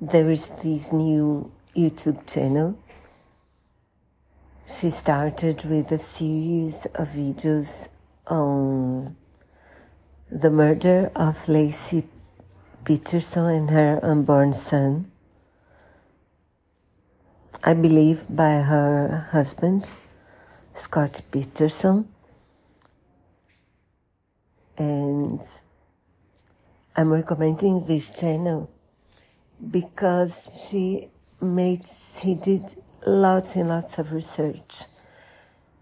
there 0.00 0.28
is 0.28 0.50
this 0.62 0.92
new 0.92 1.52
YouTube 1.76 2.26
channel. 2.32 2.76
She 4.66 4.90
started 4.90 5.64
with 5.66 5.92
a 5.92 5.98
series 5.98 6.86
of 6.86 7.08
videos 7.08 7.88
on 8.26 9.16
the 10.30 10.50
murder 10.50 11.12
of 11.14 11.36
Laci 11.46 12.04
Peterson 12.84 13.46
and 13.46 13.70
her 13.70 14.00
unborn 14.02 14.52
son. 14.52 15.12
I 17.62 17.74
believe 17.74 18.26
by 18.28 18.60
her 18.60 19.28
husband, 19.30 19.94
Scott 20.74 21.22
Peterson. 21.30 22.08
And 24.76 25.40
I'm 26.96 27.12
recommending 27.12 27.86
this 27.86 28.10
channel 28.10 28.73
because 29.70 30.66
she 30.68 31.08
made, 31.40 31.86
she 31.86 32.34
did 32.34 32.74
lots 33.06 33.56
and 33.56 33.68
lots 33.68 33.98
of 33.98 34.12
research. 34.12 34.84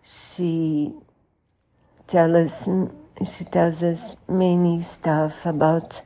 She 0.02 0.92
tell 2.06 2.37
us, 2.37 2.69
she 3.27 3.45
tells 3.45 3.82
us 3.82 4.16
many 4.29 4.82
stuff 4.82 5.46
about 5.46 6.02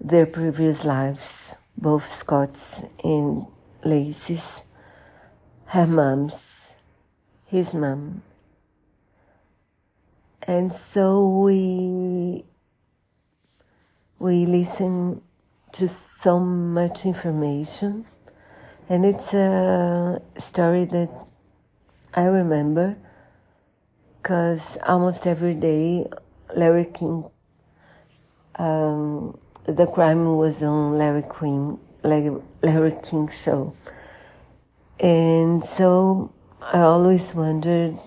their 0.00 0.26
previous 0.26 0.84
lives, 0.84 1.58
both 1.76 2.04
Scott's 2.04 2.82
and 3.02 3.46
Laci's, 3.84 4.64
her 5.66 5.86
mom's, 5.86 6.74
his 7.46 7.74
mom. 7.74 8.22
And 10.46 10.72
so 10.72 11.26
we 11.26 12.44
we 14.18 14.46
listen 14.46 15.22
to 15.74 15.88
so 15.88 16.38
much 16.38 17.04
information. 17.04 18.06
And 18.88 19.04
it's 19.04 19.34
a 19.34 20.20
story 20.38 20.84
that 20.84 21.10
I 22.14 22.24
remember 22.24 22.96
because 24.22 24.78
almost 24.86 25.26
every 25.26 25.54
day 25.54 26.06
Larry 26.54 26.84
King 26.86 27.24
um, 28.56 29.36
the 29.64 29.86
crime 29.86 30.36
was 30.36 30.62
on 30.62 30.96
Larry 30.96 31.24
King 31.40 31.80
Larry, 32.04 32.40
Larry 32.62 32.94
King 33.02 33.28
show. 33.28 33.74
And 35.00 35.64
so 35.64 36.32
I 36.60 36.80
always 36.80 37.34
wondered 37.34 37.98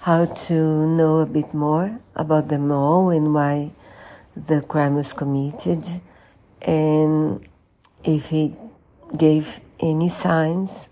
how 0.00 0.24
to 0.24 0.86
know 0.86 1.18
a 1.18 1.26
bit 1.26 1.54
more 1.54 2.00
about 2.16 2.48
them 2.48 2.72
all 2.72 3.10
and 3.10 3.32
why 3.32 3.70
the 4.34 4.62
crime 4.62 4.96
was 4.96 5.12
committed 5.12 6.00
and 6.64 7.46
if 8.02 8.26
he 8.26 8.56
gave 9.16 9.60
any 9.80 10.08
signs 10.08 10.88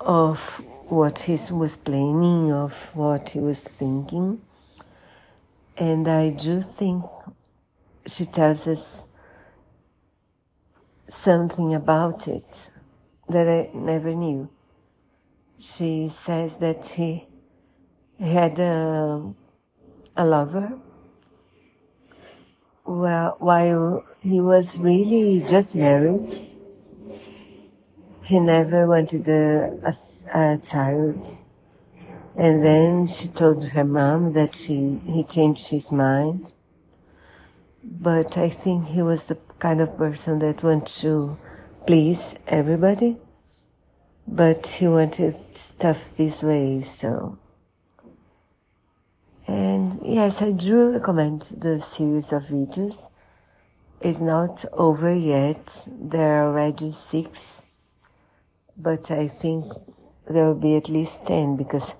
of 0.00 0.60
what 0.88 1.20
he 1.20 1.38
was 1.50 1.76
planning, 1.76 2.52
of 2.52 2.94
what 2.94 3.30
he 3.30 3.38
was 3.38 3.60
thinking. 3.60 4.40
And 5.76 6.06
I 6.06 6.30
do 6.30 6.60
think 6.60 7.04
she 8.06 8.26
tells 8.26 8.66
us 8.66 9.06
something 11.08 11.74
about 11.74 12.28
it 12.28 12.70
that 13.28 13.48
I 13.48 13.70
never 13.76 14.14
knew. 14.14 14.50
She 15.58 16.08
says 16.08 16.56
that 16.56 16.86
he 16.86 17.26
had 18.20 18.58
a, 18.58 19.32
a 20.16 20.24
lover 20.24 20.78
well, 22.84 23.36
while 23.38 24.04
he 24.22 24.40
was 24.40 24.78
really 24.78 25.44
just 25.48 25.74
married. 25.74 26.48
He 28.22 28.38
never 28.38 28.86
wanted 28.86 29.28
a, 29.28 29.78
a, 29.84 29.94
a 30.32 30.58
child. 30.58 31.38
And 32.36 32.64
then 32.64 33.06
she 33.06 33.28
told 33.28 33.64
her 33.64 33.84
mom 33.84 34.32
that 34.32 34.54
she, 34.54 35.00
he 35.04 35.24
changed 35.24 35.68
his 35.70 35.90
mind. 35.90 36.52
But 37.82 38.38
I 38.38 38.48
think 38.48 38.86
he 38.88 39.02
was 39.02 39.24
the 39.24 39.38
kind 39.58 39.80
of 39.80 39.96
person 39.98 40.38
that 40.38 40.62
wants 40.62 41.00
to 41.00 41.36
please 41.86 42.36
everybody. 42.46 43.18
But 44.26 44.66
he 44.66 44.86
wanted 44.86 45.34
stuff 45.34 46.14
this 46.14 46.44
way, 46.44 46.80
so 46.80 47.38
and 49.46 50.00
yes, 50.04 50.40
I 50.40 50.52
do 50.52 50.92
recommend 50.92 51.42
the 51.58 51.80
series 51.80 52.32
of 52.32 52.44
videos. 52.44 53.10
It's 54.04 54.20
not 54.20 54.64
over 54.72 55.14
yet. 55.14 55.86
There 55.86 56.42
are 56.42 56.48
already 56.48 56.90
six, 56.90 57.66
but 58.76 59.12
I 59.12 59.28
think 59.28 59.64
there 60.28 60.46
will 60.46 60.60
be 60.60 60.74
at 60.74 60.88
least 60.88 61.24
ten 61.26 61.56
because 61.56 61.94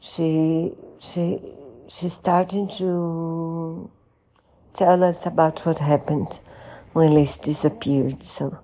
she 0.00 0.72
she 0.98 1.38
she's 1.86 2.14
starting 2.14 2.66
to 2.78 3.88
tell 4.72 5.04
us 5.04 5.24
about 5.26 5.64
what 5.64 5.78
happened 5.78 6.40
when 6.92 7.14
Liz 7.14 7.36
disappeared. 7.36 8.24
So 8.24 8.58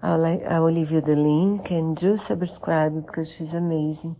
I'll 0.00 0.18
like 0.18 0.44
I 0.44 0.60
will 0.60 0.70
leave 0.70 0.92
you 0.92 1.00
the 1.00 1.16
link 1.16 1.72
and 1.72 1.96
do 1.96 2.16
subscribe 2.16 3.04
because 3.04 3.34
she's 3.34 3.52
amazing. 3.52 4.14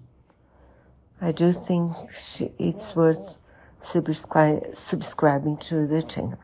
I 1.21 1.31
do 1.31 1.53
think 1.53 1.93
she, 2.13 2.51
it's 2.59 2.97
worth 2.97 3.39
subscri- 3.83 4.75
subscribing 4.77 5.57
to 5.59 5.87
the 5.87 6.03
channel. 6.03 6.39